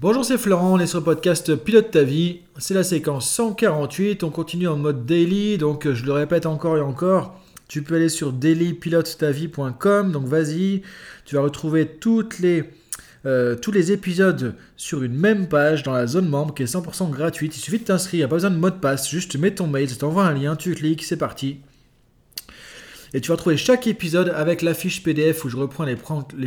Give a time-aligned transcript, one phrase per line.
[0.00, 2.40] Bonjour, c'est Florent, on est sur le podcast Pilote ta vie.
[2.56, 6.80] C'est la séquence 148, on continue en mode daily, donc je le répète encore et
[6.80, 7.38] encore.
[7.68, 10.80] Tu peux aller sur dailypilotetavie.com, donc vas-y,
[11.26, 12.64] tu vas retrouver toutes les,
[13.26, 17.10] euh, tous les épisodes sur une même page dans la zone membre qui est 100%
[17.10, 17.54] gratuite.
[17.58, 19.90] Il suffit de t'inscrire, pas besoin de mot de passe, juste tu mets ton mail,
[19.90, 21.58] ça t'envoie un lien, tu cliques, c'est parti.
[23.12, 25.96] Et tu vas trouver chaque épisode avec la fiche PDF où je reprends les,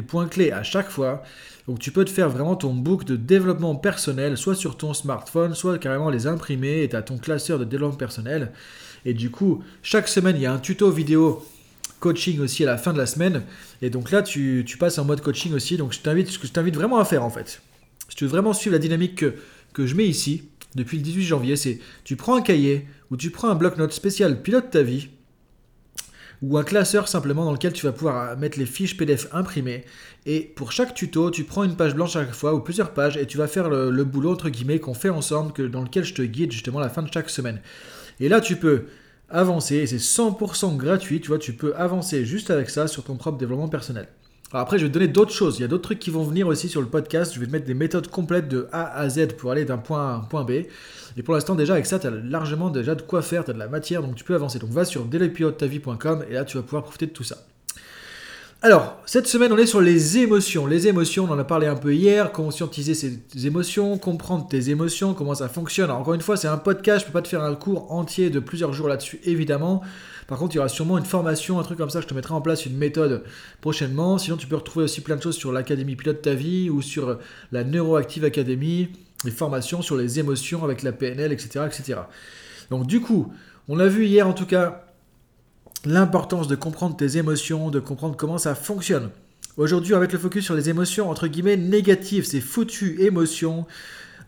[0.02, 1.24] points clés à chaque fois.
[1.68, 5.56] Donc tu peux te faire vraiment ton book de développement personnel, soit sur ton smartphone,
[5.56, 8.52] soit carrément les imprimer et tu as ton classeur de développement personnel.
[9.06, 11.46] Et du coup, chaque semaine, il y a un tuto vidéo
[12.00, 13.44] coaching aussi à la fin de la semaine.
[13.82, 15.76] Et donc là, tu, passes en mode coaching aussi.
[15.76, 17.62] Donc je t'invite, ce que je t'invite vraiment à faire en fait.
[18.08, 19.36] Si tu veux vraiment suivre la dynamique que,
[19.74, 20.44] que je mets ici,
[20.76, 24.42] depuis le 18 janvier, c'est tu prends un cahier ou tu prends un bloc-notes spécial
[24.42, 25.10] pilote ta vie
[26.42, 29.86] ou un classeur simplement dans lequel tu vas pouvoir mettre les fiches PDF imprimées.
[30.26, 33.18] Et pour chaque tuto, tu prends une page blanche à chaque fois ou plusieurs pages
[33.18, 36.14] et tu vas faire le, boulot entre guillemets qu'on fait ensemble, que, dans lequel je
[36.14, 37.62] te guide justement à la fin de chaque semaine.
[38.20, 38.86] Et là, tu peux
[39.30, 41.22] avancer et c'est 100% gratuit.
[41.22, 44.08] Tu vois, tu peux avancer juste avec ça sur ton propre développement personnel.
[44.60, 45.58] Après, je vais te donner d'autres choses.
[45.58, 47.34] Il y a d'autres trucs qui vont venir aussi sur le podcast.
[47.34, 50.08] Je vais te mettre des méthodes complètes de A à Z pour aller d'un point
[50.08, 50.52] A à un point B.
[51.18, 53.44] Et pour l'instant, déjà, avec ça, tu as largement déjà de quoi faire.
[53.44, 54.60] Tu as de la matière, donc tu peux avancer.
[54.60, 57.38] Donc va sur dailypilotetavie.com et là, tu vas pouvoir profiter de tout ça.
[58.66, 60.66] Alors, cette semaine, on est sur les émotions.
[60.66, 65.14] Les émotions, on en a parlé un peu hier, conscientiser ses émotions, comprendre tes émotions,
[65.14, 65.92] comment ça fonctionne.
[65.92, 68.30] encore une fois, c'est un podcast, je ne peux pas te faire un cours entier
[68.30, 69.82] de plusieurs jours là-dessus, évidemment.
[70.28, 72.36] Par contre, il y aura sûrement une formation, un truc comme ça, je te mettrai
[72.36, 73.26] en place une méthode
[73.60, 74.18] prochainement.
[74.18, 77.20] Sinon, tu peux retrouver aussi plein de choses sur l'Académie Pilote Ta Vie ou sur
[77.52, 78.88] la Neuroactive Academy,
[79.26, 81.66] les formations sur les émotions avec la PNL, etc.
[81.68, 82.00] etc.
[82.70, 83.30] Donc du coup,
[83.68, 84.86] on a vu hier en tout cas
[85.86, 89.10] l'importance de comprendre tes émotions, de comprendre comment ça fonctionne.
[89.58, 93.66] Aujourd'hui, avec le focus sur les émotions entre guillemets négatives, ces foutues émotions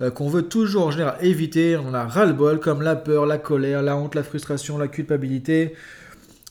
[0.01, 3.37] euh, qu'on veut toujours en général éviter, on en a ras-le-bol, comme la peur, la
[3.37, 5.73] colère, la honte, la frustration, la culpabilité,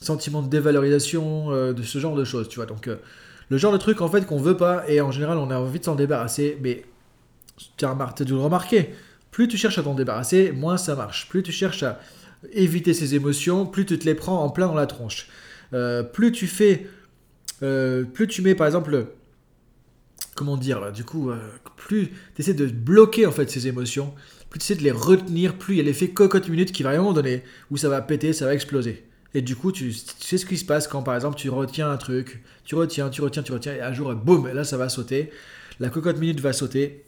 [0.00, 2.66] sentiment de dévalorisation, euh, de ce genre de choses, tu vois.
[2.66, 2.96] Donc, euh,
[3.50, 5.78] le genre de truc en fait qu'on veut pas, et en général on a envie
[5.78, 6.84] de s'en débarrasser, mais
[7.76, 8.94] tu as dû le remarquer,
[9.30, 11.28] plus tu cherches à t'en débarrasser, moins ça marche.
[11.28, 12.00] Plus tu cherches à
[12.52, 15.28] éviter ces émotions, plus tu te les prends en plein dans la tronche.
[15.72, 16.86] Euh, plus tu fais,
[17.62, 19.06] euh, plus tu mets par exemple,
[20.34, 21.38] comment dire, du coup, euh,
[21.76, 24.14] plus tu essaies de bloquer en fait ces émotions,
[24.50, 26.90] plus tu essaies de les retenir, plus il y a l'effet cocotte minute qui va
[26.90, 29.04] à un moment donné où ça va péter, ça va exploser.
[29.36, 31.96] Et du coup, tu, sais ce qui se passe quand par exemple tu retiens un
[31.96, 35.30] truc, tu retiens, tu retiens, tu retiens, et un jour, boum, là ça va sauter,
[35.80, 37.04] la cocotte minute va sauter,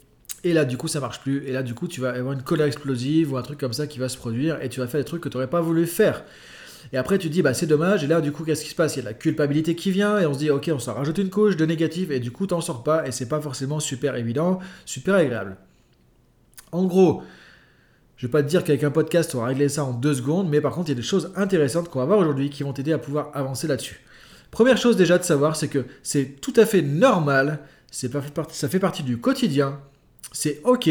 [0.49, 1.45] et là, du coup, ça marche plus.
[1.47, 3.87] Et là, du coup, tu vas avoir une colère explosive ou un truc comme ça
[3.87, 5.85] qui va se produire et tu vas faire des trucs que tu n'aurais pas voulu
[5.85, 6.23] faire.
[6.93, 8.03] Et après, tu te dis, bah, c'est dommage.
[8.03, 8.95] Et là, du coup, qu'est-ce qui se passe?
[8.95, 11.17] Il y a la culpabilité qui vient et on se dit, ok, on s'en rajoute
[11.17, 14.15] une couche de négatif et du coup, t'en sors pas et c'est pas forcément super
[14.15, 15.57] évident, super agréable.
[16.71, 17.23] En gros,
[18.15, 20.49] je vais pas te dire qu'avec un podcast, on va régler ça en deux secondes,
[20.49, 22.73] mais par contre, il y a des choses intéressantes qu'on va voir aujourd'hui qui vont
[22.73, 24.01] t'aider à pouvoir avancer là-dessus.
[24.49, 27.59] Première chose déjà de savoir, c'est que c'est tout à fait normal,
[27.91, 29.79] ça fait partie du quotidien
[30.31, 30.89] c'est ok,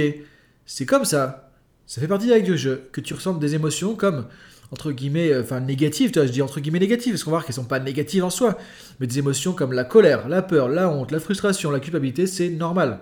[0.64, 1.50] c'est comme ça,
[1.86, 4.26] ça fait partie le jeu, que tu ressentes des émotions comme,
[4.72, 7.36] entre guillemets, euh, enfin négatives, tu vois, je dis entre guillemets négatives, parce qu'on va
[7.36, 8.58] voir qu'elles sont pas négatives en soi,
[8.98, 12.48] mais des émotions comme la colère, la peur, la honte, la frustration, la culpabilité, c'est
[12.48, 13.00] normal.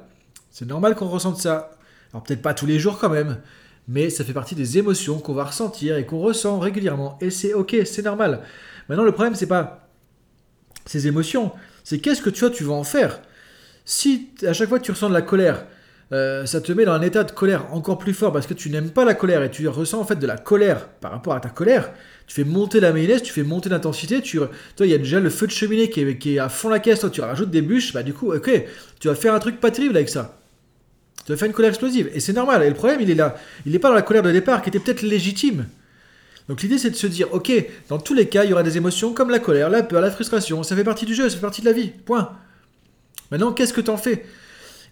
[0.51, 1.71] C'est normal qu'on ressente ça.
[2.13, 3.41] Alors peut-être pas tous les jours quand même,
[3.89, 7.55] mais ça fait partie des émotions qu'on va ressentir et qu'on ressent régulièrement, et c'est
[7.55, 8.43] ok, c'est normal.
[8.89, 9.89] Maintenant, le problème, c'est pas
[10.84, 11.53] ces émotions,
[11.83, 13.21] c'est qu'est-ce que tu tu vas en faire?
[13.87, 15.67] Si à chaque fois que tu ressens de la colère,
[16.12, 18.70] euh, ça te met dans un état de colère encore plus fort parce que tu
[18.70, 21.41] n'aimes pas la colère et tu ressens en fait de la colère par rapport à
[21.41, 21.91] ta colère.
[22.26, 24.20] Tu fais monter la mayonnaise, tu fais monter l'intensité.
[24.20, 26.48] Tu, toi, il y a déjà le feu de cheminée qui est, qui est à
[26.48, 27.00] fond la caisse.
[27.00, 27.92] Toi, tu rajoutes des bûches.
[27.92, 28.50] Bah, du coup, ok,
[29.00, 30.38] tu vas faire un truc pas terrible avec ça.
[31.26, 32.10] Tu vas faire une colère explosive.
[32.15, 32.62] Et c'est normal.
[32.62, 33.36] Et le problème, il est là.
[33.66, 35.66] Il n'est pas dans la colère de départ qui était peut-être légitime.
[36.48, 37.50] Donc l'idée, c'est de se dire, ok,
[37.88, 40.10] dans tous les cas, il y aura des émotions comme la colère, la peur, la
[40.10, 40.62] frustration.
[40.62, 41.88] Ça fait partie du jeu, ça fait partie de la vie.
[41.88, 42.32] Point.
[43.31, 44.26] Maintenant, qu'est-ce que tu en fais?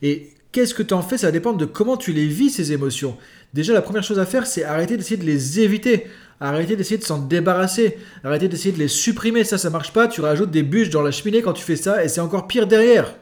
[0.00, 1.16] Et Qu'est-ce que tu en fais?
[1.16, 3.16] Ça va dépendre de comment tu les vis, ces émotions.
[3.54, 6.06] Déjà, la première chose à faire, c'est arrêter d'essayer de les éviter.
[6.41, 7.97] Arrêter d'essayer de s'en débarrasser.
[8.22, 9.44] Arrêter d'essayer de les supprimer.
[9.44, 10.09] Ça, ça marche pas.
[10.09, 12.66] Tu rajoutes des bûches dans la cheminée quand tu fais ça et c'est encore pire
[12.66, 13.15] derrière.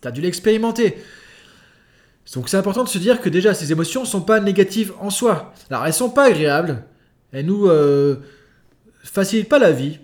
[0.00, 0.96] Tu as dû l'expérimenter.
[2.34, 5.10] Donc c'est important de se dire que déjà, ces émotions ne sont pas négatives en
[5.10, 5.52] soi.
[5.70, 6.84] Alors, elles sont pas agréables.
[7.32, 8.16] Elles nous euh,
[9.02, 9.98] facilitent pas la vie.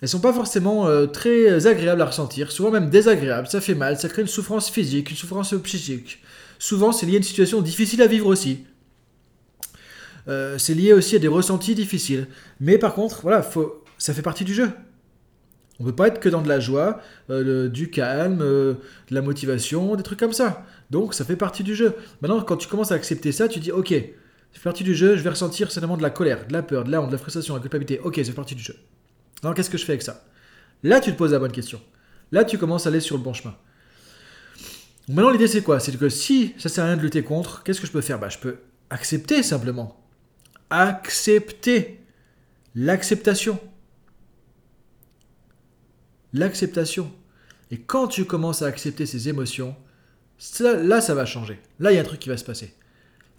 [0.00, 3.98] Elles sont pas forcément euh, très agréables à ressentir, souvent même désagréables, ça fait mal,
[3.98, 6.22] ça crée une souffrance physique, une souffrance psychique.
[6.58, 8.64] Souvent, c'est lié à une situation difficile à vivre aussi.
[10.28, 12.28] Euh, c'est lié aussi à des ressentis difficiles.
[12.60, 13.48] Mais par contre, voilà,
[13.96, 14.70] ça fait partie du jeu.
[15.80, 18.76] On peut pas être que dans de la joie, euh, du calme, de
[19.10, 20.64] la motivation, des trucs comme ça.
[20.90, 21.94] Donc ça fait partie du jeu.
[22.20, 23.94] Maintenant, quand tu commences à accepter ça, tu dis ok, ça
[24.52, 26.90] fait partie du jeu, je vais ressentir certainement de la colère, de la peur, de
[26.90, 28.00] la honte, de la frustration, de la culpabilité.
[28.00, 28.74] Ok, ça fait partie du jeu.
[29.42, 30.24] Alors qu'est-ce que je fais avec ça?
[30.82, 31.80] Là, tu te poses la bonne question.
[32.32, 33.56] Là, tu commences à aller sur le bon chemin.
[35.08, 35.80] Maintenant, l'idée, c'est quoi?
[35.80, 38.18] C'est que si ça sert à rien de lutter contre, qu'est-ce que je peux faire?
[38.18, 38.58] Bah, Je peux
[38.90, 39.98] accepter simplement.
[40.70, 42.00] Accepter.
[42.74, 43.58] L'acceptation.
[46.34, 47.10] L'acceptation.
[47.70, 49.74] Et quand tu commences à accepter ces émotions,
[50.60, 51.58] là, ça va changer.
[51.80, 52.74] Là, il y a un truc qui va se passer.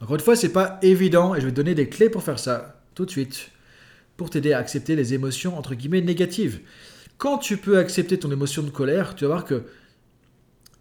[0.01, 2.39] Encore une fois, c'est pas évident et je vais te donner des clés pour faire
[2.39, 3.51] ça tout de suite
[4.19, 6.59] pour t'aider à accepter les émotions entre guillemets négatives.
[7.17, 9.63] Quand tu peux accepter ton émotion de colère, tu vas voir que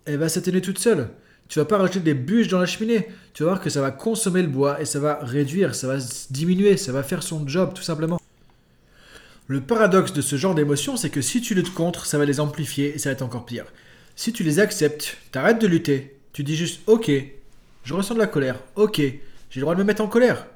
[0.07, 1.11] elle va s'atténuer toute seule.
[1.47, 3.07] Tu vas pas rajouter des bûches dans la cheminée.
[3.35, 5.99] Tu vas voir que ça va consommer le bois et ça va réduire, ça va
[6.31, 8.21] diminuer, ça va faire son job tout simplement.
[9.47, 12.41] Le paradoxe de ce genre d'émotions, c'est que si tu luttes contre, ça va les
[12.41, 13.67] amplifier et ça va être encore pire.
[14.17, 17.09] Si tu les acceptes, t'arrêtes de lutter, tu dis juste ok,
[17.85, 19.21] je ressens de la colère, ok, j'ai
[19.55, 20.49] le droit de me mettre en colère.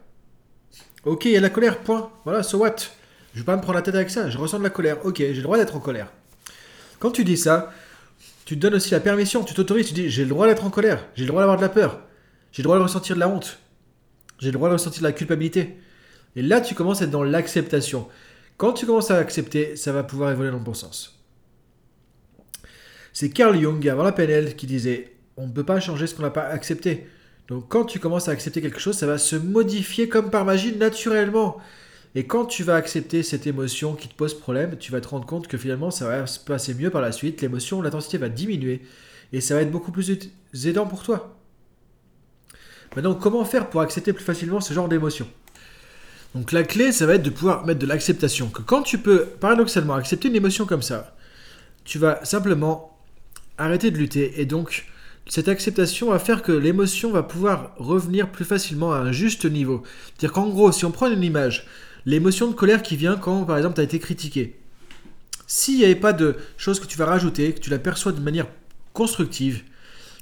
[1.04, 2.12] Ok, il y a la colère, point.
[2.24, 2.76] Voilà, so what?
[3.34, 5.16] Je vais pas me prendre la tête avec ça, je ressens de la colère, ok,
[5.16, 6.12] j'ai le droit d'être en colère.
[6.98, 7.72] Quand tu dis ça,
[8.44, 10.70] tu te donnes aussi la permission, tu t'autorises, tu dis j'ai le droit d'être en
[10.70, 12.00] colère, j'ai le droit d'avoir de la peur,
[12.52, 13.58] j'ai le droit de ressentir de la honte,
[14.38, 15.78] j'ai le droit de ressentir de la culpabilité.
[16.36, 18.08] Et là, tu commences à être dans l'acceptation.
[18.56, 21.18] Quand tu commences à accepter, ça va pouvoir évoluer dans le bon sens.
[23.12, 26.22] C'est Carl Jung, avant la PNL, qui disait on ne peut pas changer ce qu'on
[26.22, 27.06] n'a pas accepté.
[27.48, 30.76] Donc quand tu commences à accepter quelque chose, ça va se modifier comme par magie
[30.76, 31.58] naturellement.
[32.14, 35.26] Et quand tu vas accepter cette émotion qui te pose problème, tu vas te rendre
[35.26, 38.82] compte que finalement ça va se passer mieux par la suite, l'émotion, l'intensité va diminuer
[39.32, 40.18] et ça va être beaucoup plus
[40.64, 41.36] aidant pour toi.
[42.94, 45.26] Maintenant, comment faire pour accepter plus facilement ce genre d'émotion?
[46.34, 48.48] Donc la clé, ça va être de pouvoir mettre de l'acceptation.
[48.48, 51.16] Que quand tu peux paradoxalement accepter une émotion comme ça,
[51.84, 52.98] tu vas simplement
[53.56, 54.86] arrêter de lutter et donc
[55.28, 59.82] cette acceptation va faire que l'émotion va pouvoir revenir plus facilement à un juste niveau.
[60.06, 61.66] C'est-à-dire qu'en gros, si on prend une image,
[62.06, 64.58] l'émotion de colère qui vient quand, par exemple, tu as été critiqué.
[65.46, 68.20] S'il n'y avait pas de choses que tu vas rajouter, que tu la perçois de
[68.20, 68.46] manière
[68.92, 69.62] constructive,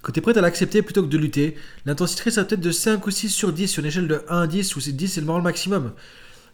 [0.03, 1.57] que tu es prêt à l'accepter plutôt que de lutter,
[1.87, 4.47] l'intensité sera peut-être de 5 ou 6 sur 10 sur une échelle de 1 à
[4.47, 5.93] 10 où c'est 10 c'est le moral maximum.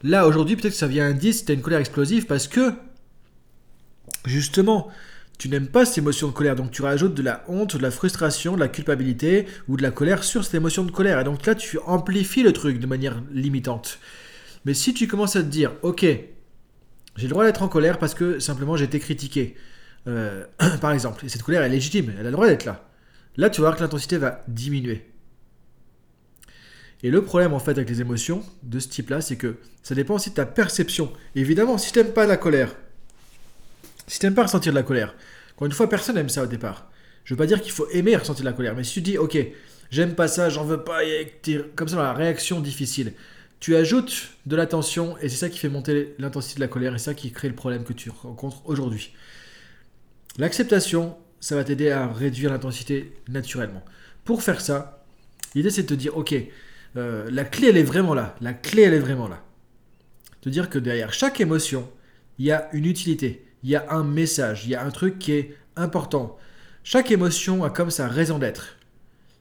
[0.02, 2.72] Là, aujourd'hui, peut-être que ça vient à 10 tu as une colère explosive parce que,
[4.25, 4.88] justement,
[5.38, 7.91] tu n'aimes pas cette émotion de colère, donc tu rajoutes de la honte, de la
[7.91, 11.21] frustration, de la culpabilité ou de la colère sur cette émotion de colère.
[11.21, 13.99] Et donc là, tu amplifies le truc de manière limitante.
[14.65, 18.15] Mais si tu commences à te dire, ok, j'ai le droit d'être en colère parce
[18.15, 19.56] que simplement j'ai été critiqué,
[20.06, 20.44] euh,
[20.81, 22.88] par exemple, et cette colère est légitime, elle a le droit d'être là.
[23.37, 25.05] Là, tu vas voir que l'intensité va diminuer.
[27.03, 30.15] Et le problème en fait avec les émotions de ce type-là, c'est que ça dépend
[30.15, 31.12] aussi de ta perception.
[31.35, 32.75] évidemment, si tu n'aimes pas la colère,
[34.06, 35.14] si tu n'aimes pas ressentir de la colère,
[35.55, 36.91] encore une fois, personne n'aime ça au départ.
[37.25, 39.19] Je veux pas dire qu'il faut aimer ressentir de la colère, mais si tu dis,
[39.19, 39.38] ok,
[39.91, 41.35] j'aime pas ça, j'en veux pas, et
[41.75, 43.14] comme ça la réaction difficile,
[43.58, 46.94] tu ajoutes de la tension et c'est ça qui fait monter l'intensité de la colère
[46.94, 49.12] et ça qui crée le problème que tu rencontres aujourd'hui.
[50.38, 53.82] L'acceptation, ça va t'aider à réduire l'intensité naturellement.
[54.25, 55.05] Pour faire ça,
[55.55, 56.35] l'idée c'est de te dire, ok,
[56.97, 59.43] euh, la clé elle est vraiment là, la clé elle est vraiment là.
[60.43, 61.91] Te dire que derrière chaque émotion,
[62.38, 65.18] il y a une utilité il y a un message, il y a un truc
[65.18, 66.38] qui est important.
[66.84, 68.76] Chaque émotion a comme sa raison d'être.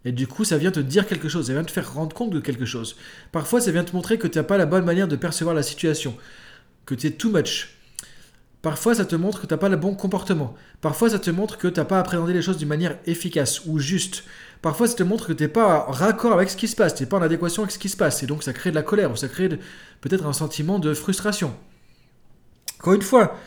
[0.04, 2.32] Et du coup, ça vient te dire quelque chose, ça vient te faire rendre compte
[2.32, 2.96] de quelque chose.
[3.32, 5.62] Parfois, ça vient te montrer que tu n'as pas la bonne manière de percevoir la
[5.62, 6.18] situation,
[6.88, 7.78] que tu es too much.
[8.64, 10.56] Parfois, ça te montre que tu n'as pas le bon comportement.
[10.82, 13.78] Parfois, ça te montre que tu n'as pas appréhendé les choses d'une manière efficace ou
[13.78, 14.24] juste.
[14.64, 16.96] Parfois, ça te montre que tu n'es pas en raccord avec ce qui se passe,
[16.96, 18.24] tu n'es pas en adéquation avec ce qui se passe.
[18.24, 19.50] Et donc, ça crée de la colère ou ça crée
[20.02, 21.54] peut-être un sentiment de frustration.
[22.80, 23.38] Encore une fois,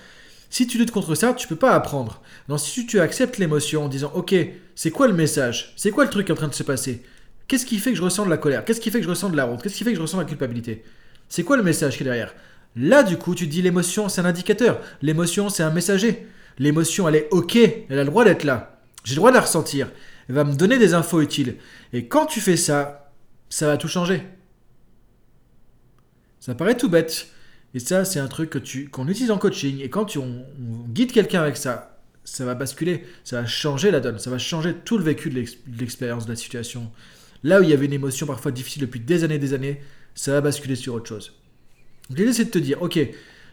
[0.51, 2.23] si tu luttes contre ça, tu peux pas apprendre.
[2.49, 4.35] Donc si tu acceptes l'émotion en disant OK,
[4.75, 5.73] c'est quoi le message?
[5.77, 7.03] C'est quoi le truc qui est en train de se passer?
[7.47, 8.65] Qu'est-ce qui fait que je ressens de la colère?
[8.65, 9.63] Qu'est-ce qui fait que je ressens de la honte?
[9.63, 10.85] Qu'est-ce qui fait que je ressens de la culpabilité?
[11.29, 12.35] C'est quoi le message qui est derrière?
[12.77, 14.81] Là, du coup, tu dis l'émotion, c'est un indicateur.
[15.03, 16.27] L'émotion, c'est un messager.
[16.59, 18.81] L'émotion, elle est OK, elle a le droit d'être là.
[19.05, 19.91] J'ai le droit de la ressentir.
[20.29, 21.57] Elle va me donner des infos utiles.
[21.93, 23.11] Et quand tu fais ça,
[23.49, 24.23] ça va tout changer.
[26.41, 27.29] Ça paraît tout bête.
[27.79, 29.81] Et ça, c'est un truc que tu, qu'on utilise en coaching.
[29.81, 30.45] Et quand tu, on,
[30.89, 34.75] guide quelqu'un avec ça, ça va basculer, ça va changer la donne, ça va changer
[34.85, 35.45] tout le vécu de
[35.79, 36.91] l'expérience, de la situation.
[37.45, 39.81] Là où il y avait une émotion parfois difficile depuis des années des années,
[40.17, 41.35] ça va basculer sur autre chose.
[42.11, 42.99] L'idée, c'est de te dire, ok,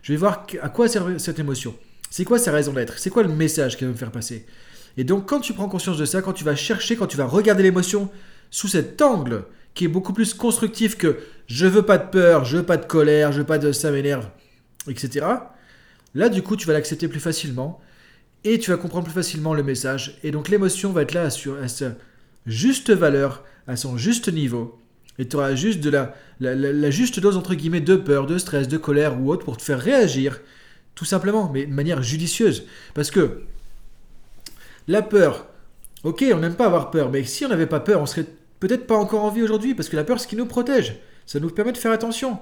[0.01, 1.75] je vais voir à quoi sert cette émotion.
[2.09, 2.97] C'est quoi sa raison d'être?
[2.97, 4.47] C'est quoi le message qu'elle veut me faire passer?
[4.97, 7.27] Et donc, quand tu prends conscience de ça, quand tu vas chercher, quand tu vas
[7.27, 8.09] regarder l'émotion
[8.49, 9.43] sous cet angle,
[9.75, 12.85] qui est beaucoup plus constructif que je veux pas de peur, je veux pas de
[12.85, 14.27] colère, je veux pas de ça m'énerve,
[14.89, 15.25] etc.
[16.15, 17.79] là du coup tu vas l'accepter plus facilement
[18.45, 20.19] et tu vas comprendre plus facilement le message.
[20.23, 21.95] Et donc l'émotion va être là à, sa
[22.45, 24.79] juste valeur, à son juste niveau.
[25.17, 28.67] Et tu auras juste de la, la, juste dose entre guillemets de peur, de stress,
[28.67, 30.41] de colère ou autre pour te faire réagir,
[30.93, 32.65] tout simplement, mais de manière judicieuse.
[32.93, 33.41] Parce que
[34.87, 35.47] la peur,
[36.03, 38.27] ok, on n'aime pas avoir peur, mais si on n'avait pas peur, on serait
[38.67, 40.95] peut-être pas encore en vie aujourd'hui, parce que la peur, ce qui nous protège.
[41.25, 42.39] Ça nous permet de faire attention.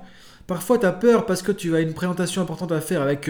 [0.47, 3.29] Parfois, tu as peur parce que tu as une présentation importante à faire avec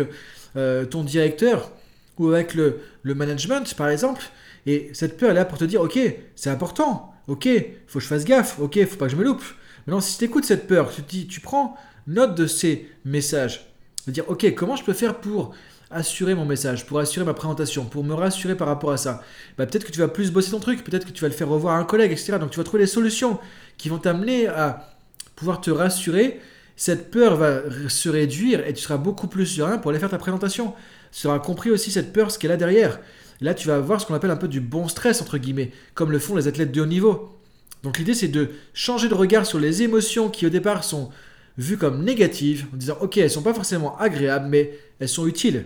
[0.56, 1.72] euh, ton directeur
[2.18, 4.24] ou avec le, management, par exemple.
[4.66, 6.00] Et cette peur est là pour te dire, ok,
[6.36, 7.48] c'est important, ok,
[7.88, 9.44] faut que je fasse gaffe, ok, faut pas que je me loupe.
[9.86, 11.76] Maintenant, si tu écoutes cette peur, tu, tu prends
[12.08, 13.68] note de ces messages,
[14.08, 15.54] dire, ok, comment je peux faire pour
[15.94, 19.22] assurer mon message, pour assurer ma présentation, pour me rassurer par rapport à ça,
[19.58, 21.48] bah, peut-être que tu vas plus bosser ton truc, peut-être que tu vas le faire
[21.48, 22.38] revoir à un collègue, etc.
[22.40, 23.40] Donc tu vas trouver les solutions
[23.78, 24.96] qui vont t'amener à
[25.36, 26.40] pouvoir te rassurer.
[26.76, 30.18] Cette peur va se réduire et tu seras beaucoup plus serein pour aller faire ta
[30.18, 30.74] présentation.
[31.12, 33.00] Tu seras compris aussi cette peur, ce qu'elle a derrière.
[33.42, 36.12] là, tu vas avoir ce qu'on appelle un peu du bon stress, entre guillemets, comme
[36.12, 37.38] le font les athlètes de haut niveau.
[37.84, 41.10] Donc l'idée, c'est de changer de regard sur les émotions qui au départ sont
[41.58, 45.66] vues comme négatives, en disant, ok, elles sont pas forcément agréables, mais elles sont utiles.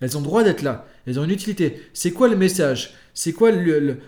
[0.00, 0.86] Elles ont droit d'être là.
[1.06, 1.82] Elles ont une utilité.
[1.92, 2.94] C'est quoi le message?
[3.14, 3.50] C'est quoi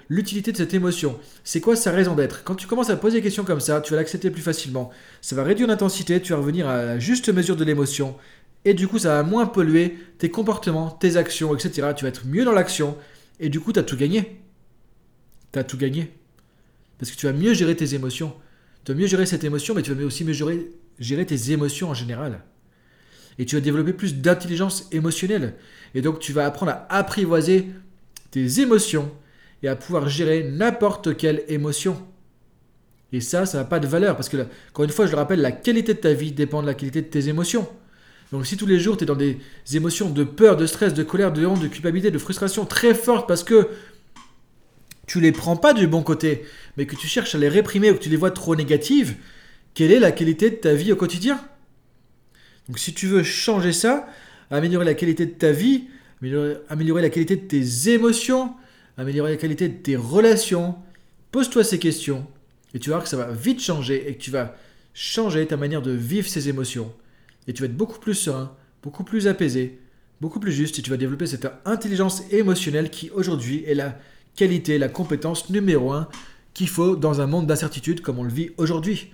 [0.08, 1.18] l'utilité de cette émotion?
[1.42, 2.44] C'est quoi sa raison d'être?
[2.44, 4.90] Quand tu commences à poser des questions comme ça, tu vas l'accepter plus facilement.
[5.20, 8.16] Ça va réduire l'intensité, tu vas revenir à la juste mesure de l'émotion.
[8.64, 11.88] Et du coup, ça va moins polluer tes comportements, tes actions, etc.
[11.96, 12.96] Tu vas être mieux dans l'action.
[13.40, 14.42] Et du coup, tu as tout gagné.
[15.52, 16.12] Tu as tout gagné.
[16.98, 18.32] Parce que tu vas mieux gérer tes émotions.
[18.84, 20.34] Tu vas mieux gérer cette émotion, mais tu vas aussi mieux
[20.98, 22.42] gérer tes émotions en général
[23.40, 25.54] et tu vas développer plus d'intelligence émotionnelle.
[25.94, 27.68] Et donc tu vas apprendre à apprivoiser
[28.30, 29.10] tes émotions
[29.62, 31.96] et à pouvoir gérer n'importe quelle émotion.
[33.14, 34.36] Et ça, ça n'a pas de valeur parce que,
[34.68, 37.00] encore une fois, je le rappelle, la qualité de ta vie dépend de la qualité
[37.00, 37.66] de tes émotions.
[38.30, 39.38] Donc si tous les jours tu es dans des
[39.72, 43.26] émotions de peur, de stress, de colère, de honte, de culpabilité, de frustration très fortes
[43.26, 43.68] parce que
[45.06, 46.44] tu les prends pas du bon côté,
[46.76, 49.16] mais que tu cherches à les réprimer ou que tu les vois trop négatives,
[49.72, 51.40] quelle est la qualité de ta vie au quotidien?
[52.68, 54.08] Donc si tu veux changer ça,
[54.50, 55.88] améliorer la qualité de ta vie,
[56.68, 58.54] améliorer, la qualité de tes émotions,
[58.96, 60.76] améliorer la qualité de tes relations,
[61.32, 62.26] pose-toi ces questions
[62.74, 64.54] et tu vas voir que ça va vite changer et que tu vas
[64.94, 66.92] changer ta manière de vivre ces émotions.
[67.46, 69.78] Et tu vas être beaucoup plus serein, beaucoup plus apaisé,
[70.20, 73.98] beaucoup plus juste et tu vas développer cette intelligence émotionnelle qui aujourd'hui est la
[74.36, 76.08] qualité, la compétence numéro un
[76.54, 79.12] qu'il faut dans un monde d'incertitude comme on le vit aujourd'hui.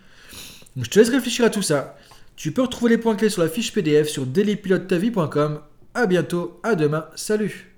[0.77, 1.97] je te laisse réfléchir à tout ça.
[2.37, 5.61] Tu peux retrouver les points clés sur la fiche PDF sur dailypilotetavie.com.
[5.95, 7.76] A bientôt, à demain, salut